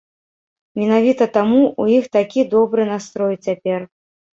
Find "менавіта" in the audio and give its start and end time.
0.79-1.23